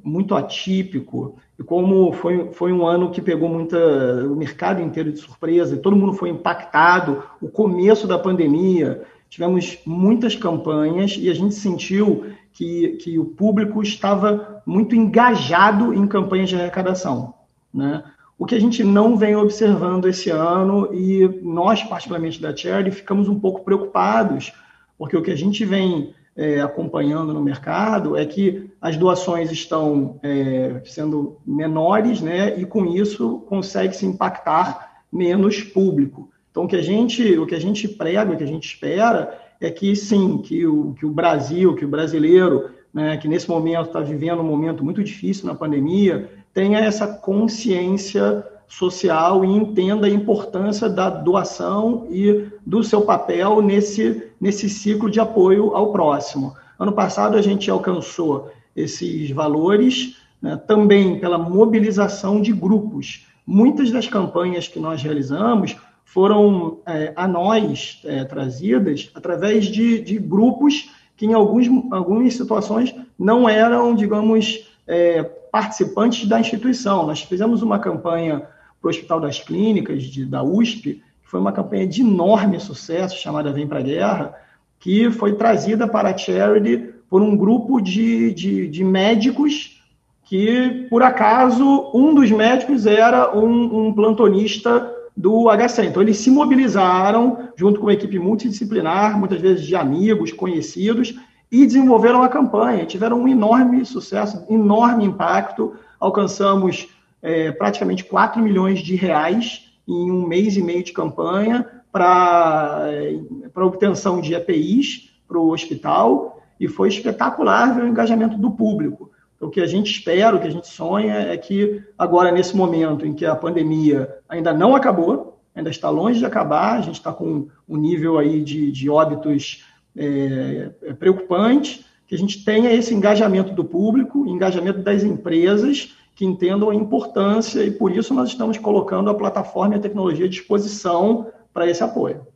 muito 0.03 0.33
atípico. 0.33 1.37
E 1.59 1.63
como 1.63 2.11
foi, 2.13 2.49
foi 2.53 2.73
um 2.73 2.87
ano 2.87 3.11
que 3.11 3.21
pegou 3.21 3.47
muita, 3.47 3.77
o 4.25 4.35
mercado 4.35 4.81
inteiro 4.81 5.11
de 5.11 5.19
surpresa, 5.19 5.75
e 5.75 5.77
todo 5.77 5.95
mundo 5.95 6.13
foi 6.13 6.29
impactado, 6.29 7.23
o 7.39 7.47
começo 7.49 8.07
da 8.07 8.17
pandemia, 8.17 9.03
tivemos 9.29 9.77
muitas 9.85 10.35
campanhas 10.35 11.15
e 11.17 11.29
a 11.29 11.33
gente 11.33 11.53
sentiu 11.55 12.25
que, 12.51 12.97
que 13.01 13.19
o 13.19 13.25
público 13.25 13.81
estava 13.81 14.61
muito 14.65 14.95
engajado 14.95 15.93
em 15.93 16.07
campanhas 16.07 16.49
de 16.49 16.55
arrecadação. 16.55 17.33
Né? 17.73 18.03
O 18.37 18.45
que 18.45 18.55
a 18.55 18.59
gente 18.59 18.83
não 18.83 19.15
vem 19.15 19.35
observando 19.35 20.07
esse 20.07 20.29
ano, 20.29 20.93
e 20.93 21.27
nós, 21.43 21.83
particularmente 21.83 22.41
da 22.41 22.55
Charity, 22.55 22.91
ficamos 22.91 23.27
um 23.27 23.39
pouco 23.39 23.63
preocupados, 23.63 24.51
porque 24.97 25.15
o 25.15 25.21
que 25.21 25.31
a 25.31 25.37
gente 25.37 25.63
vem 25.63 26.13
é, 26.35 26.61
acompanhando 26.61 27.33
no 27.33 27.41
mercado 27.41 28.15
é 28.15 28.25
que 28.25 28.71
as 28.81 28.95
doações 28.95 29.51
estão 29.51 30.19
é, 30.23 30.81
sendo 30.85 31.37
menores, 31.45 32.21
né, 32.21 32.57
e 32.57 32.65
com 32.65 32.85
isso 32.85 33.39
consegue 33.47 33.95
se 33.95 34.05
impactar 34.05 35.03
menos 35.11 35.61
público. 35.61 36.29
Então, 36.51 36.63
o 36.63 36.67
que 36.67 36.75
a 36.75 36.81
gente, 36.81 37.37
o 37.37 37.45
que 37.45 37.55
a 37.55 37.59
gente 37.59 37.87
prega, 37.87 38.31
o 38.31 38.37
que 38.37 38.43
a 38.43 38.47
gente 38.47 38.65
espera 38.65 39.39
é 39.61 39.69
que 39.69 39.95
sim, 39.95 40.37
que 40.37 40.65
o, 40.65 40.93
que 40.93 41.05
o 41.05 41.11
Brasil, 41.11 41.75
que 41.75 41.85
o 41.85 41.89
brasileiro, 41.89 42.69
né, 42.93 43.17
que 43.17 43.27
nesse 43.27 43.49
momento 43.49 43.87
está 43.87 43.99
vivendo 43.99 44.41
um 44.41 44.45
momento 44.45 44.83
muito 44.83 45.03
difícil 45.03 45.45
na 45.45 45.55
pandemia, 45.55 46.29
tenha 46.53 46.79
essa 46.79 47.07
consciência 47.07 48.43
social 48.67 49.43
e 49.43 49.47
entenda 49.47 50.07
a 50.07 50.09
importância 50.09 50.87
da 50.87 51.09
doação 51.09 52.07
e 52.09 52.47
do 52.65 52.83
seu 52.83 53.01
papel 53.01 53.61
nesse, 53.61 54.31
nesse 54.39 54.69
ciclo 54.69 55.09
de 55.09 55.19
apoio 55.19 55.75
ao 55.75 55.91
próximo. 55.91 56.53
Ano 56.77 56.93
passado 56.93 57.35
a 57.35 57.41
gente 57.41 57.69
alcançou 57.69 58.49
esses 58.75 59.31
valores 59.31 60.17
né, 60.41 60.55
também 60.67 61.19
pela 61.19 61.37
mobilização 61.37 62.41
de 62.41 62.53
grupos. 62.53 63.25
Muitas 63.45 63.91
das 63.91 64.07
campanhas 64.07 64.67
que 64.67 64.79
nós 64.79 65.01
realizamos 65.01 65.75
foram 66.11 66.79
é, 66.87 67.13
a 67.15 67.27
nós 67.27 68.01
é, 68.03 68.23
trazidas 68.23 69.11
através 69.13 69.65
de, 69.65 70.01
de, 70.01 70.17
grupos 70.17 70.89
que, 71.15 71.27
em 71.27 71.33
alguns, 71.33 71.67
algumas 71.91 72.33
situações, 72.33 72.95
não 73.17 73.47
eram, 73.47 73.93
digamos, 73.93 74.67
é, 74.87 75.21
participantes 75.21 76.27
da 76.27 76.39
instituição. 76.39 77.05
Nós 77.05 77.21
fizemos 77.21 77.61
uma 77.61 77.77
campanha 77.77 78.39
para 78.81 78.87
o 78.87 78.89
Hospital 78.89 79.19
das 79.19 79.39
Clínicas 79.39 80.01
de, 80.01 80.25
da 80.25 80.41
USP, 80.41 81.03
que 81.21 81.29
foi 81.29 81.39
uma 81.39 81.51
campanha 81.51 81.85
de 81.85 82.01
enorme 82.01 82.59
sucesso, 82.59 83.21
chamada 83.21 83.53
Vem 83.53 83.67
para 83.67 83.77
a 83.77 83.83
Guerra, 83.83 84.33
que 84.79 85.11
foi 85.11 85.35
trazida 85.35 85.87
para 85.87 86.09
a 86.09 86.17
Charity 86.17 86.91
por 87.07 87.21
um 87.21 87.37
grupo 87.37 87.79
de, 87.79 88.33
de, 88.33 88.67
de 88.67 88.83
médicos 88.83 89.79
que, 90.23 90.87
por 90.89 91.03
acaso, 91.03 91.91
um 91.93 92.15
dos 92.15 92.31
médicos 92.31 92.87
era 92.87 93.37
um, 93.37 93.89
um 93.89 93.93
plantonista 93.93 94.95
do 95.19 95.49
HC. 95.49 95.87
Então, 95.87 96.01
eles 96.01 96.15
se 96.15 96.31
mobilizaram 96.31 97.49
junto 97.53 97.77
com 97.77 97.87
uma 97.87 97.93
equipe 97.93 98.17
multidisciplinar, 98.17 99.19
muitas 99.19 99.41
vezes 99.41 99.65
de 99.65 99.75
amigos, 99.75 100.31
conhecidos, 100.31 101.13
e 101.51 101.65
desenvolveram 101.65 102.23
a 102.23 102.29
campanha. 102.29 102.85
Tiveram 102.85 103.19
um 103.19 103.27
enorme 103.27 103.83
sucesso, 103.83 104.45
enorme 104.49 105.03
impacto. 105.03 105.73
Alcançamos 105.99 106.87
é, 107.21 107.51
praticamente 107.51 108.05
4 108.05 108.41
milhões 108.41 108.79
de 108.79 108.95
reais 108.95 109.65
em 109.85 110.09
um 110.09 110.25
mês 110.25 110.55
e 110.55 110.61
meio 110.61 110.85
de 110.85 110.93
campanha 110.93 111.67
para 111.91 112.83
é, 112.83 113.19
obtenção 113.57 114.21
de 114.21 114.33
EPIs 114.33 115.11
para 115.27 115.37
o 115.37 115.49
hospital 115.49 116.41
e 116.57 116.69
foi 116.69 116.87
espetacular 116.87 117.75
ver 117.75 117.83
o 117.83 117.87
engajamento 117.89 118.37
do 118.37 118.51
público. 118.51 119.11
O 119.39 119.49
que 119.49 119.61
a 119.61 119.65
gente 119.65 119.89
espera, 119.89 120.35
o 120.35 120.39
que 120.39 120.47
a 120.47 120.51
gente 120.51 120.67
sonha 120.67 121.13
é 121.13 121.37
que 121.37 121.81
agora, 121.97 122.31
nesse 122.31 122.55
momento 122.55 123.05
em 123.05 123.13
que 123.13 123.25
a 123.25 123.35
pandemia 123.35 124.17
ainda 124.27 124.53
não 124.53 124.75
acabou, 124.75 125.39
ainda 125.55 125.69
está 125.69 125.89
longe 125.89 126.19
de 126.19 126.25
acabar, 126.25 126.77
a 126.77 126.81
gente 126.81 126.95
está 126.95 127.13
com 127.13 127.47
um 127.67 127.77
nível 127.77 128.17
aí 128.17 128.43
de, 128.43 128.71
de 128.71 128.89
óbitos 128.89 129.63
é, 129.95 130.69
preocupante, 130.99 131.85
que 132.05 132.15
a 132.15 132.17
gente 132.17 132.43
tenha 132.43 132.73
esse 132.73 132.93
engajamento 132.93 133.53
do 133.53 133.63
público, 133.63 134.27
engajamento 134.27 134.79
das 134.79 135.03
empresas 135.03 135.95
que 136.15 136.25
entendam 136.25 136.69
a 136.69 136.75
importância 136.75 137.63
e 137.63 137.71
por 137.71 137.95
isso 137.95 138.13
nós 138.13 138.29
estamos 138.29 138.57
colocando 138.57 139.09
a 139.09 139.13
plataforma 139.13 139.75
e 139.75 139.77
a 139.77 139.81
tecnologia 139.81 140.25
à 140.25 140.29
disposição 140.29 141.27
para 141.53 141.69
esse 141.69 141.83
apoio. 141.83 142.27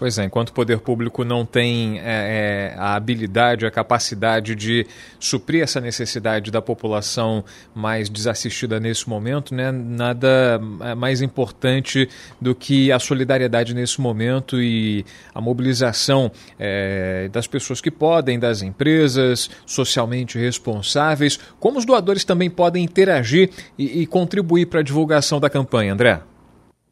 Pois 0.00 0.16
é, 0.16 0.24
enquanto 0.24 0.48
o 0.48 0.52
poder 0.54 0.78
público 0.78 1.26
não 1.26 1.44
tem 1.44 1.98
é, 1.98 2.72
é, 2.72 2.74
a 2.78 2.94
habilidade, 2.94 3.66
a 3.66 3.70
capacidade 3.70 4.54
de 4.54 4.86
suprir 5.18 5.62
essa 5.62 5.78
necessidade 5.78 6.50
da 6.50 6.62
população 6.62 7.44
mais 7.74 8.08
desassistida 8.08 8.80
nesse 8.80 9.06
momento, 9.06 9.54
né, 9.54 9.70
nada 9.70 10.58
é, 10.80 10.94
mais 10.94 11.20
importante 11.20 12.08
do 12.40 12.54
que 12.54 12.90
a 12.90 12.98
solidariedade 12.98 13.74
nesse 13.74 14.00
momento 14.00 14.58
e 14.58 15.04
a 15.34 15.40
mobilização 15.42 16.32
é, 16.58 17.28
das 17.30 17.46
pessoas 17.46 17.82
que 17.82 17.90
podem, 17.90 18.38
das 18.38 18.62
empresas 18.62 19.50
socialmente 19.66 20.38
responsáveis. 20.38 21.38
Como 21.58 21.78
os 21.78 21.84
doadores 21.84 22.24
também 22.24 22.48
podem 22.48 22.82
interagir 22.82 23.50
e, 23.78 24.00
e 24.00 24.06
contribuir 24.06 24.64
para 24.64 24.80
a 24.80 24.82
divulgação 24.82 25.38
da 25.38 25.50
campanha, 25.50 25.92
André? 25.92 26.22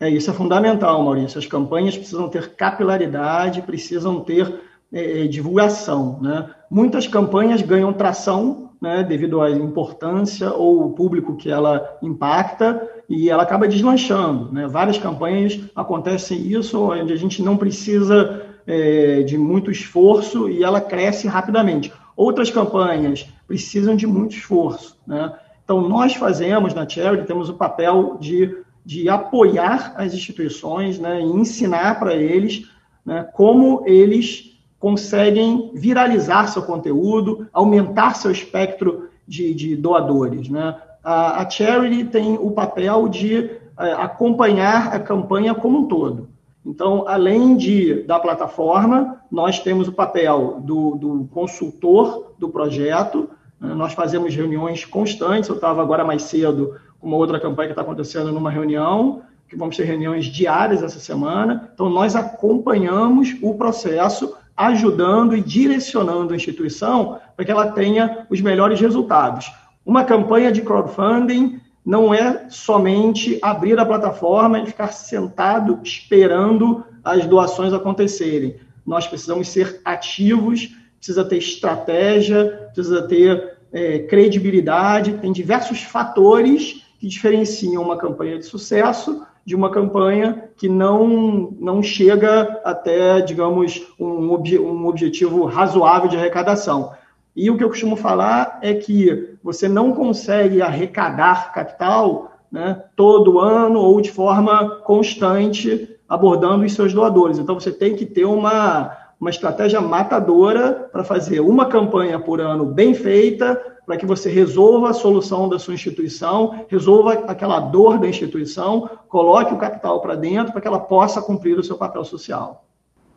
É, 0.00 0.08
isso 0.08 0.30
é 0.30 0.34
fundamental, 0.34 1.02
Maurício. 1.02 1.38
As 1.38 1.46
campanhas 1.46 1.96
precisam 1.96 2.28
ter 2.28 2.54
capilaridade, 2.54 3.62
precisam 3.62 4.20
ter 4.20 4.60
é, 4.92 5.24
é, 5.24 5.26
divulgação. 5.26 6.18
Né? 6.22 6.48
Muitas 6.70 7.06
campanhas 7.06 7.62
ganham 7.62 7.92
tração 7.92 8.70
né, 8.80 9.02
devido 9.02 9.40
à 9.40 9.50
importância 9.50 10.52
ou 10.52 10.86
o 10.86 10.92
público 10.92 11.36
que 11.36 11.50
ela 11.50 11.98
impacta 12.00 12.88
e 13.08 13.28
ela 13.28 13.42
acaba 13.42 13.66
deslanchando. 13.66 14.52
Né? 14.52 14.68
Várias 14.68 14.98
campanhas 14.98 15.58
acontecem 15.74 16.38
isso, 16.46 16.80
onde 16.80 17.12
a 17.12 17.16
gente 17.16 17.42
não 17.42 17.56
precisa 17.56 18.42
é, 18.66 19.22
de 19.22 19.36
muito 19.36 19.70
esforço 19.70 20.48
e 20.48 20.62
ela 20.62 20.80
cresce 20.80 21.26
rapidamente. 21.26 21.92
Outras 22.16 22.50
campanhas 22.50 23.28
precisam 23.48 23.96
de 23.96 24.06
muito 24.06 24.36
esforço. 24.36 24.96
Né? 25.06 25.32
Então, 25.64 25.86
nós 25.88 26.14
fazemos 26.14 26.72
na 26.72 26.88
Charity, 26.88 27.26
temos 27.26 27.48
o 27.48 27.54
papel 27.54 28.16
de 28.20 28.56
de 28.88 29.06
apoiar 29.06 29.92
as 29.98 30.14
instituições 30.14 30.98
né, 30.98 31.20
e 31.20 31.24
ensinar 31.24 31.98
para 31.98 32.14
eles 32.14 32.70
né, 33.04 33.22
como 33.34 33.82
eles 33.84 34.58
conseguem 34.80 35.72
viralizar 35.74 36.46
seu 36.46 36.62
conteúdo, 36.62 37.46
aumentar 37.52 38.16
seu 38.16 38.30
espectro 38.30 39.10
de, 39.26 39.52
de 39.52 39.76
doadores. 39.76 40.48
Né? 40.48 40.74
A, 41.04 41.42
a, 41.42 41.50
Charity 41.50 42.04
tem 42.04 42.38
o 42.40 42.50
papel 42.52 43.08
de 43.08 43.50
é, 43.78 43.92
acompanhar 43.92 44.94
a 44.94 44.98
campanha 44.98 45.54
como 45.54 45.80
um 45.80 45.84
todo. 45.86 46.30
Então, 46.64 47.06
além 47.06 47.58
de 47.58 48.04
da 48.04 48.18
plataforma, 48.18 49.20
nós 49.30 49.60
temos 49.60 49.86
o 49.86 49.92
papel 49.92 50.62
do, 50.64 50.94
do 50.94 51.28
consultor 51.30 52.32
do 52.38 52.48
projeto. 52.48 53.28
Né? 53.60 53.74
Nós 53.74 53.92
fazemos 53.92 54.34
reuniões 54.34 54.86
constantes. 54.86 55.50
Eu 55.50 55.56
estava 55.56 55.82
agora 55.82 56.06
mais 56.06 56.22
cedo 56.22 56.74
uma 57.02 57.16
outra 57.16 57.40
campanha 57.40 57.68
que 57.68 57.72
está 57.72 57.82
acontecendo 57.82 58.32
numa 58.32 58.50
reunião, 58.50 59.22
que 59.48 59.56
vamos 59.56 59.76
ter 59.76 59.84
reuniões 59.84 60.26
diárias 60.26 60.82
essa 60.82 61.00
semana. 61.00 61.70
Então, 61.72 61.88
nós 61.88 62.14
acompanhamos 62.14 63.34
o 63.40 63.54
processo, 63.54 64.36
ajudando 64.56 65.36
e 65.36 65.40
direcionando 65.40 66.32
a 66.32 66.36
instituição 66.36 67.18
para 67.34 67.44
que 67.44 67.50
ela 67.50 67.70
tenha 67.72 68.26
os 68.28 68.40
melhores 68.40 68.80
resultados. 68.80 69.50
Uma 69.86 70.04
campanha 70.04 70.52
de 70.52 70.60
crowdfunding 70.60 71.60
não 71.84 72.12
é 72.12 72.46
somente 72.50 73.38
abrir 73.40 73.78
a 73.78 73.86
plataforma 73.86 74.58
e 74.58 74.66
ficar 74.66 74.88
sentado 74.88 75.80
esperando 75.82 76.84
as 77.02 77.24
doações 77.24 77.72
acontecerem. 77.72 78.56
Nós 78.84 79.06
precisamos 79.06 79.48
ser 79.48 79.80
ativos, 79.84 80.76
precisa 80.98 81.24
ter 81.24 81.38
estratégia, 81.38 82.70
precisa 82.74 83.02
ter 83.02 83.56
é, 83.72 84.00
credibilidade, 84.00 85.14
tem 85.14 85.32
diversos 85.32 85.82
fatores 85.82 86.82
que 86.98 87.06
diferenciam 87.06 87.82
uma 87.82 87.96
campanha 87.96 88.38
de 88.38 88.44
sucesso 88.44 89.22
de 89.48 89.56
uma 89.56 89.70
campanha 89.70 90.50
que 90.58 90.68
não, 90.68 91.56
não 91.58 91.82
chega 91.82 92.60
até, 92.62 93.22
digamos, 93.22 93.82
um, 93.98 94.30
um 94.36 94.86
objetivo 94.86 95.46
razoável 95.46 96.06
de 96.06 96.18
arrecadação. 96.18 96.92
E 97.34 97.50
o 97.50 97.56
que 97.56 97.64
eu 97.64 97.70
costumo 97.70 97.96
falar 97.96 98.58
é 98.60 98.74
que 98.74 99.38
você 99.42 99.66
não 99.66 99.94
consegue 99.94 100.60
arrecadar 100.60 101.50
capital 101.54 102.32
né, 102.52 102.82
todo 102.94 103.38
ano 103.38 103.78
ou 103.78 103.98
de 104.02 104.10
forma 104.12 104.80
constante 104.80 105.96
abordando 106.06 106.66
os 106.66 106.74
seus 106.74 106.92
doadores. 106.92 107.38
Então, 107.38 107.58
você 107.58 107.72
tem 107.72 107.96
que 107.96 108.04
ter 108.04 108.26
uma, 108.26 108.94
uma 109.20 109.30
estratégia 109.30 109.80
matadora 109.80 110.88
para 110.92 111.02
fazer 111.02 111.40
uma 111.40 111.66
campanha 111.66 112.18
por 112.20 112.40
ano 112.40 112.64
bem 112.64 112.94
feita, 112.94 113.60
para 113.84 113.96
que 113.96 114.06
você 114.06 114.30
resolva 114.30 114.90
a 114.90 114.94
solução 114.94 115.48
da 115.48 115.58
sua 115.58 115.74
instituição, 115.74 116.66
resolva 116.68 117.14
aquela 117.26 117.58
dor 117.58 117.98
da 117.98 118.06
instituição, 118.06 118.88
coloque 119.08 119.52
o 119.52 119.58
capital 119.58 120.00
para 120.00 120.14
dentro 120.14 120.52
para 120.52 120.60
que 120.60 120.68
ela 120.68 120.78
possa 120.78 121.22
cumprir 121.22 121.58
o 121.58 121.64
seu 121.64 121.76
papel 121.76 122.04
social. 122.04 122.64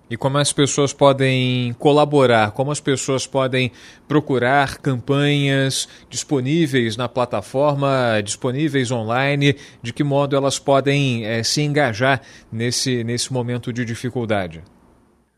E 0.10 0.18
como 0.18 0.38
as 0.38 0.52
pessoas 0.52 0.92
podem 0.92 1.74
colaborar, 1.80 2.52
como 2.52 2.70
as 2.70 2.82
pessoas 2.82 3.26
podem 3.26 3.72
procurar 4.10 4.78
campanhas 4.78 5.88
disponíveis 6.10 6.98
na 6.98 7.08
plataforma, 7.08 8.22
disponíveis 8.22 8.92
online, 8.92 9.56
de 9.82 9.94
que 9.94 10.04
modo 10.04 10.36
elas 10.36 10.60
podem 10.60 11.26
é, 11.26 11.44
se 11.44 11.62
engajar 11.62 12.22
nesse, 12.52 13.06
nesse 13.06 13.32
momento 13.32 13.72
de 13.72 13.86
dificuldade? 13.86 14.62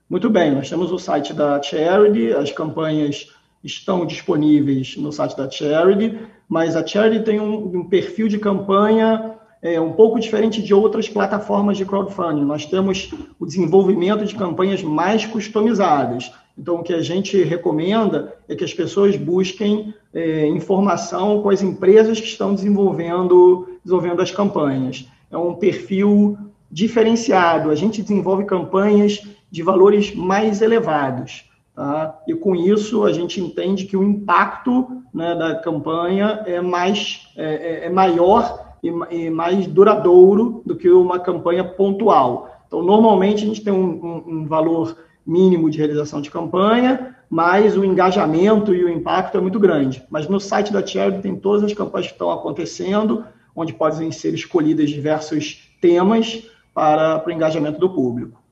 Muito 0.10 0.30
bem, 0.30 0.54
nós 0.54 0.70
temos 0.70 0.92
o 0.92 1.00
site 1.00 1.34
da 1.34 1.62
Charity, 1.62 2.34
as 2.34 2.52
campanhas 2.52 3.34
estão 3.64 4.06
disponíveis 4.06 4.98
no 4.98 5.12
site 5.12 5.36
da 5.38 5.50
Charity, 5.50 6.20
mas 6.48 6.76
a 6.76 6.86
Charity 6.86 7.24
tem 7.24 7.40
um, 7.40 7.80
um 7.80 7.88
perfil 7.88 8.28
de 8.28 8.38
campanha 8.38 9.38
é, 9.64 9.80
um 9.80 9.94
pouco 9.94 10.20
diferente 10.20 10.62
de 10.62 10.74
outras 10.74 11.08
plataformas 11.08 11.78
de 11.78 11.86
crowdfunding. 11.86 12.44
Nós 12.44 12.66
temos 12.66 13.14
o 13.40 13.46
desenvolvimento 13.46 14.26
de 14.26 14.36
campanhas 14.36 14.84
mais 14.84 15.26
customizadas. 15.26 16.34
Então, 16.58 16.76
o 16.76 16.84
que 16.84 16.94
a 16.94 17.02
gente 17.02 17.42
recomenda 17.42 18.36
é 18.48 18.56
que 18.56 18.64
as 18.64 18.74
pessoas 18.74 19.16
busquem 19.16 19.94
é, 20.14 20.46
informação 20.48 21.42
com 21.42 21.50
as 21.50 21.64
empresas 21.64 22.20
que 22.20 22.28
estão 22.28 22.54
desenvolvendo, 22.54 23.70
desenvolvendo 23.84 24.22
as 24.22 24.30
campanhas. 24.30 25.08
É 25.32 25.38
um 25.38 25.56
perfil 25.56 26.38
diferenciado, 26.70 27.70
a 27.70 27.76
gente 27.76 28.02
desenvolve 28.02 28.44
campanhas 28.46 29.22
de 29.54 29.62
valores 29.62 30.16
mais 30.16 30.64
elevados. 30.64 31.46
Tá? 31.76 32.20
E 32.28 32.34
com 32.34 32.56
isso 32.56 33.04
a 33.04 33.14
gente 33.14 33.40
entende 33.40 33.86
que 33.86 33.96
o 33.96 34.04
impacto 34.04 35.04
né, 35.14 35.36
da 35.36 35.54
campanha 35.54 36.42
é 36.48 36.60
mais 36.60 37.32
é, 37.38 37.84
é, 37.84 37.86
é 37.86 37.90
maior 37.90 38.74
e, 38.82 38.88
e, 39.12 39.30
mais 39.30 39.68
duradouro 39.68 40.64
do 40.66 40.76
que 40.76 40.90
uma 40.90 41.20
campanha 41.20 41.64
pontual. 41.64 42.50
Então, 42.66 42.82
normalmente 42.82 43.44
a 43.44 43.48
gente 43.48 43.64
tem 43.64 43.72
um, 43.72 44.04
um, 44.04 44.24
um 44.28 44.48
valor 44.48 44.98
mínimo 45.24 45.70
de 45.70 45.78
realização 45.78 46.20
de 46.20 46.32
campanha, 46.32 47.16
mas 47.30 47.78
o 47.78 47.86
engajamento 47.86 48.74
e 48.74 48.84
o 48.84 48.90
impacto 48.90 49.38
é 49.38 49.42
muito 49.42 49.60
grande. 49.60 50.04
Mas 50.10 50.28
no 50.28 50.40
site 50.40 50.74
da 50.74 50.84
Charity 50.84 51.22
tem 51.22 51.36
todas 51.36 51.64
as 51.64 51.74
campanhas 51.74 52.08
que 52.08 52.14
estão 52.14 52.32
acontecendo, 52.32 53.24
onde 53.56 53.72
podem 53.72 54.12
ser 54.12 54.34
escolhidas 54.34 54.90
diversos 54.90 55.72
temas 55.80 56.44
para, 56.74 57.20
para 57.20 57.30
o 57.30 57.32
engajamento 57.32 57.80
do 57.80 57.92
público. 57.92 58.43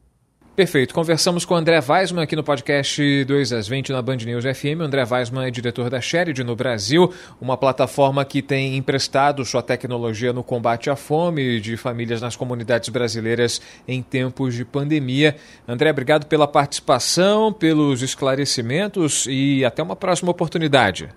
Perfeito. 0.62 0.94
Conversamos 0.94 1.44
com 1.44 1.56
o 1.56 1.58
André 1.58 1.80
Weisman 1.90 2.22
aqui 2.22 2.36
no 2.36 2.44
podcast 2.44 3.26
2 3.26 3.52
às 3.52 3.68
20 3.68 3.92
na 3.92 4.00
Band 4.00 4.18
News 4.18 4.44
FM. 4.44 4.82
O 4.82 4.84
André 4.84 5.04
Weisman 5.10 5.48
é 5.48 5.50
diretor 5.50 5.90
da 5.90 6.00
Sherid 6.00 6.44
no 6.44 6.56
Brasil, 6.56 7.12
uma 7.42 7.58
plataforma 7.58 8.24
que 8.24 8.44
tem 8.44 8.78
emprestado 8.78 9.44
sua 9.44 9.64
tecnologia 9.64 10.32
no 10.32 10.44
combate 10.44 10.88
à 10.92 10.96
fome 10.96 11.60
de 11.60 11.76
famílias 11.78 12.22
nas 12.22 12.36
comunidades 12.36 12.90
brasileiras 12.90 13.60
em 13.88 14.04
tempos 14.04 14.54
de 14.54 14.64
pandemia. 14.64 15.36
André, 15.68 15.90
obrigado 15.90 16.28
pela 16.28 16.48
participação, 16.48 17.52
pelos 17.52 18.04
esclarecimentos 18.04 19.26
e 19.28 19.66
até 19.66 19.82
uma 19.82 19.96
próxima 19.96 20.30
oportunidade. 20.30 21.10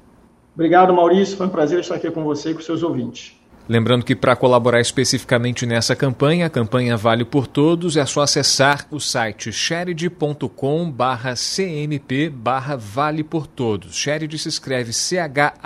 Obrigado, 0.55 0.95
Maurício. 0.95 1.37
Foi 1.37 1.49
um 1.49 1.51
prazer 1.51 1.81
estar 1.81 1.97
aqui 1.97 2.11
com 2.11 2.25
você 2.25 2.53
e 2.53 2.55
com 2.55 2.63
seus 2.63 2.83
ouvintes. 2.83 3.34
Lembrando 3.69 4.05
que 4.05 4.15
para 4.15 4.37
colaborar 4.37 4.81
especificamente 4.81 5.65
nessa 5.65 5.97
campanha, 5.97 6.47
a 6.47 6.51
campanha 6.51 6.97
vale 6.97 7.25
por 7.25 7.47
todos, 7.47 7.97
é 7.97 8.05
só 8.05 8.21
acessar 8.23 8.87
o 8.91 9.01
site 9.01 9.51
shared.com 9.51 10.91
barra 10.91 11.35
cmp 11.35 12.29
barra 12.29 12.77
vale 12.77 13.25
por 13.25 13.47
todos. 13.47 13.97
Se 13.97 14.49
escreve 14.49 14.93
C-H-A-R-I-D-Y. 14.93 15.59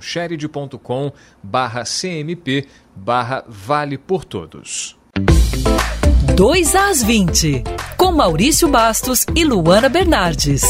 shared.com 0.00 1.12
barra 1.42 1.84
cmp 1.84 2.68
barra 2.94 3.44
vale 3.48 3.98
por 3.98 4.24
todos. 4.24 4.96
2 6.36 6.74
às 6.74 7.02
20, 7.02 7.64
com 7.96 8.12
Maurício 8.12 8.68
Bastos 8.68 9.24
e 9.34 9.42
Luana 9.44 9.88
Bernardes. 9.88 10.62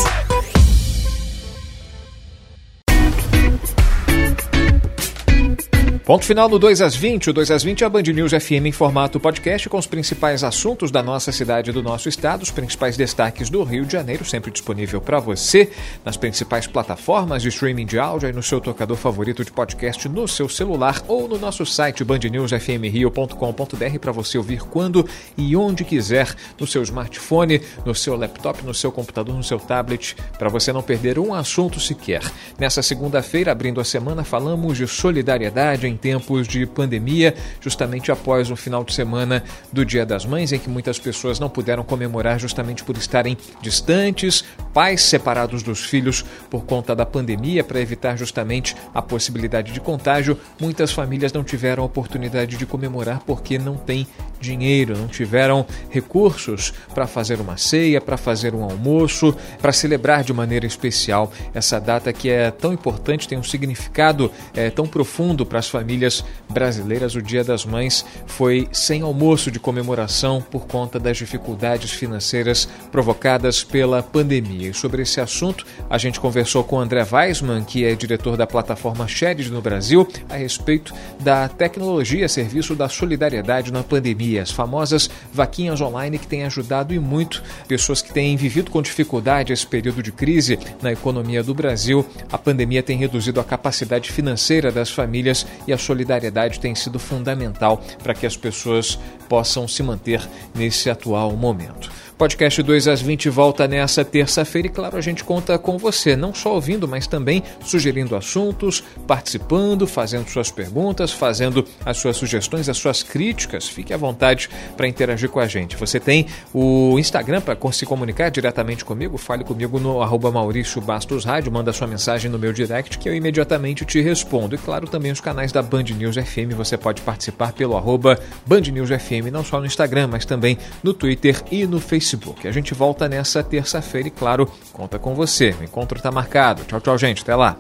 Ponto 6.07 6.25
final 6.25 6.49
no 6.49 6.57
2 6.57 6.81
às 6.83 6.95
20. 6.95 7.31
O 7.31 7.33
2 7.33 7.51
às 7.51 7.65
20 7.65 7.83
é 7.83 7.87
a 7.89 7.91
Band 7.91 8.03
News 8.03 8.31
FM 8.31 8.67
em 8.67 8.71
formato 8.71 9.19
podcast 9.19 9.69
com 9.69 9.77
os 9.77 9.89
principais 9.89 10.45
assuntos 10.45 10.93
da 10.93 11.03
nossa 11.03 11.33
cidade 11.33 11.71
e 11.71 11.73
do 11.73 11.83
nosso 11.83 12.09
estado, 12.09 12.45
os 12.45 12.51
principais 12.53 12.97
destaques 12.97 13.51
do 13.51 13.65
Rio 13.65 13.85
de 13.85 13.95
Janeiro, 13.95 14.25
sempre 14.25 14.53
disponível 14.53 15.01
para 15.01 15.19
você 15.19 15.69
nas 16.05 16.17
principais 16.17 16.69
plataformas 16.69 17.43
de 17.43 17.49
streaming 17.49 17.87
de 17.87 17.99
áudio 17.99 18.29
e 18.29 18.33
no 18.33 18.41
seu 18.41 18.61
tocador 18.61 18.97
favorito 18.97 19.45
de 19.45 19.51
podcast 19.51 20.09
no 20.09 20.29
seu 20.29 20.49
celular 20.49 21.03
ou 21.09 21.27
no 21.27 21.39
nosso 21.39 21.67
site 21.67 22.05
bandnewsfmrio.com.br 22.05 23.99
para 24.01 24.13
você 24.13 24.39
ouvir 24.39 24.61
quando 24.61 25.05
e 25.37 25.57
onde 25.57 25.85
quiser, 25.85 26.33
no 26.57 26.69
seu 26.69 26.85
smartphone, 26.85 27.61
no 27.85 27.97
seu 27.97 28.15
laptop, 28.15 28.65
no 28.65 28.73
seu 28.73 28.93
computador, 28.93 29.35
no 29.35 29.43
seu 29.43 29.59
tablet, 29.59 30.15
para 30.39 30.49
você 30.49 30.73
não 30.73 30.85
perder 30.85 31.19
um 31.19 31.35
assunto 31.35 31.81
sequer. 31.81 32.23
Nessa 32.57 32.81
segunda-feira, 32.81 33.51
abrindo 33.51 33.81
a 33.81 33.85
semana, 33.85 34.23
falamos 34.23 34.79
de 34.79 34.87
solidariedade 34.87 35.96
em 35.97 35.97
em 35.97 35.99
tempos 35.99 36.47
de 36.47 36.67
pandemia, 36.67 37.35
justamente 37.61 38.13
após 38.13 38.51
o 38.51 38.57
final 38.57 38.85
de 38.85 38.93
semana 38.93 39.43
do 39.73 39.85
Dia 39.85 40.05
das 40.05 40.27
Mães, 40.27 40.53
em 40.53 40.59
que 40.59 40.69
muitas 40.69 40.99
pessoas 40.99 41.41
não 41.41 41.49
puderam 41.49 41.83
comemorar 41.83 42.39
justamente 42.39 42.85
por 42.85 42.97
estarem 42.97 43.37
distantes, 43.63 44.45
pais 44.75 45.01
separados 45.03 45.63
dos 45.63 45.81
filhos 45.81 46.25
por 46.51 46.65
conta 46.65 46.95
da 46.95 47.07
pandemia, 47.07 47.65
para 47.65 47.81
evitar 47.81 48.17
justamente 48.17 48.77
a 48.95 49.01
possibilidade 49.01 49.73
de 49.73 49.81
contágio. 49.81 50.39
Muitas 50.61 50.93
famílias 50.93 51.33
não 51.33 51.43
tiveram 51.43 51.83
oportunidade 51.83 52.57
de 52.57 52.67
comemorar 52.67 53.23
porque 53.27 53.59
não 53.59 53.77
têm 53.77 54.07
dinheiro, 54.47 54.97
não 54.97 55.09
tiveram 55.09 55.67
recursos 55.91 56.73
para 56.95 57.07
fazer 57.07 57.41
uma 57.41 57.57
ceia, 57.57 58.01
para 58.01 58.17
fazer 58.17 58.55
um 58.55 58.63
almoço, 58.63 59.35
para 59.61 59.73
celebrar 59.73 60.23
de 60.23 60.33
maneira 60.33 60.67
especial 60.67 61.33
essa 61.53 61.81
data 61.81 62.13
que 62.13 62.31
é 62.31 62.51
tão 62.51 62.73
importante, 62.73 63.27
tem 63.27 63.37
um 63.37 63.43
significado 63.43 64.31
é, 64.55 64.71
tão 64.71 64.87
profundo 64.87 65.45
para 65.45 65.59
as 65.59 65.69
famílias 65.69 66.25
brasileiras. 66.49 67.15
O 67.15 67.23
Dia 67.23 67.43
das 67.43 67.65
Mães 67.65 68.05
foi 68.27 68.69
sem 68.73 69.03
almoço 69.03 69.51
de 69.51 69.59
comemoração 69.59 70.41
por 70.41 70.67
conta 70.67 71.01
das 71.01 71.17
dificuldades 71.17 71.91
financeiras 71.91 72.69
provocadas 72.93 73.65
pela 73.65 74.03
pandemia. 74.03 74.71
E 74.71 74.75
sobre 74.75 75.03
esse 75.03 75.21
assunto, 75.21 75.67
a 75.91 75.99
gente 75.99 76.21
conversou 76.21 76.63
com 76.63 76.79
André 76.79 77.05
Weisman, 77.11 77.65
que 77.65 77.85
é 77.85 77.95
diretor 77.95 78.37
da 78.37 78.47
plataforma 78.47 79.09
Shed 79.09 79.51
no 79.51 79.61
Brasil, 79.61 80.07
a 80.29 80.37
respeito 80.37 80.95
da 81.21 81.49
tecnologia 81.49 82.29
serviço 82.29 82.75
da 82.75 82.89
solidariedade 82.89 83.73
na 83.73 83.83
pandemia 83.83 84.36
as 84.39 84.51
famosas 84.51 85.11
vaquinhas 85.33 85.81
online 85.81 86.19
que 86.19 86.27
têm 86.27 86.45
ajudado 86.45 86.95
e 86.95 86.99
muito 86.99 87.43
pessoas 87.69 88.03
que 88.03 88.13
têm 88.13 88.37
vivido 88.37 88.71
com 88.71 88.83
dificuldade 88.83 89.53
esse 89.53 89.67
período 89.67 90.03
de 90.03 90.13
crise 90.13 90.59
na 90.83 90.93
economia 90.93 91.43
do 91.43 91.55
Brasil. 91.55 92.07
A 92.31 92.39
pandemia 92.39 92.83
tem 92.83 92.97
reduzido 92.97 93.41
a 93.41 93.45
capacidade 93.45 94.11
financeira 94.13 94.71
das 94.71 94.91
famílias 94.91 95.47
e 95.67 95.73
a 95.73 95.79
solidariedade 95.79 96.61
tem 96.61 96.75
sido 96.75 96.99
fundamental 96.99 97.83
para 98.03 98.15
que 98.15 98.27
as 98.27 98.37
pessoas 98.37 98.99
possam 99.29 99.67
se 99.67 99.83
manter 99.83 100.27
nesse 100.55 100.89
atual 100.89 101.33
momento. 101.33 101.91
Podcast 102.19 102.63
2 102.63 102.89
às 102.89 103.03
20 103.03 103.29
volta 103.29 103.69
nessa 103.69 104.03
terça-feira 104.03 104.69
e, 104.69 104.71
claro, 104.71 104.97
a 104.97 105.03
gente 105.03 105.23
conta 105.23 105.59
com 105.59 105.77
você, 105.77 106.17
não 106.17 106.33
só 106.33 106.55
ouvindo, 106.55 106.89
mas 106.89 107.07
também 107.07 107.43
sugerindo 107.61 108.17
assuntos, 108.17 108.83
participando, 109.07 109.87
fazendo 109.87 110.27
suas 110.27 110.51
perguntas, 110.51 111.13
fazendo 111.13 111.63
as 111.85 111.99
suas 111.99 112.17
sugestões, 112.17 112.71
as 112.71 112.79
suas 112.79 113.03
críticas. 113.03 113.69
Fique 113.69 113.93
à 113.93 113.99
vontade 113.99 114.49
para 114.79 114.89
interagir 114.89 115.29
com 115.29 115.39
a 115.39 115.47
gente. 115.47 115.77
Você 115.77 116.01
tem 116.01 116.27
o 116.55 116.99
Instagram 116.99 117.43
para 117.43 117.59
se 117.71 117.85
comunicar 117.85 118.31
diretamente 118.31 118.83
comigo, 118.83 119.19
fale 119.19 119.45
comigo 119.45 119.79
no 119.79 120.01
arroba 120.01 120.33
Maurício 120.33 120.81
Bastos 120.81 121.23
Rádio, 121.23 121.53
manda 121.53 121.71
sua 121.71 121.87
mensagem 121.87 122.31
no 122.31 122.39
meu 122.39 122.53
direct 122.55 122.97
que 122.97 123.11
eu 123.11 123.15
imediatamente 123.15 123.85
te 123.85 124.01
respondo. 124.01 124.55
E, 124.55 124.59
claro, 124.59 124.89
também 124.89 125.13
os 125.13 125.21
canais 125.21 125.53
da 125.53 125.61
Band 125.61 125.83
News 125.83 126.17
FM, 126.17 126.55
você 126.57 126.79
pode 126.79 127.03
participar 127.03 127.53
pelo 127.53 127.77
arroba 127.77 128.19
Band 128.47 128.63
News 128.73 128.89
FM, 128.89 129.31
não 129.31 129.45
só 129.45 129.61
no 129.61 129.67
Instagram, 129.67 130.07
mas 130.07 130.25
também 130.25 130.57
no 130.83 130.95
Twitter 130.95 131.43
e 131.53 131.67
no 131.67 131.79
Facebook. 131.79 132.06
Facebook. 132.07 132.47
A 132.47 132.53
gente 132.53 132.73
volta 132.73 133.09
nessa 133.09 133.43
terça-feira 133.43 134.09
e, 134.09 134.11
claro, 134.11 134.49
conta 134.73 134.99
com 134.99 135.15
você. 135.15 135.55
O 135.61 135.65
encontro 135.65 135.99
está 135.99 136.11
marcado. 136.13 136.65
Tchau, 136.65 136.81
tchau, 136.81 136.97
gente. 136.97 137.23
Até 137.23 137.35
lá. 137.35 137.57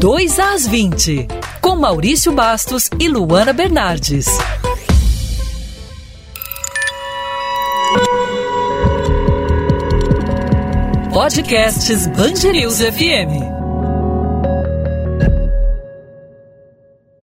Dois 0.00 0.38
às 0.40 0.66
20, 0.66 1.28
com 1.60 1.76
Maurício 1.76 2.32
Bastos 2.32 2.88
e 2.98 3.06
Luana 3.06 3.52
Bernardes. 3.52 4.26
Podcasts 11.12 12.06
News 12.06 12.78
FM. 12.80 13.59